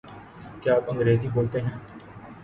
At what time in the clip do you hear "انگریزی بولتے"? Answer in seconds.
0.89-1.61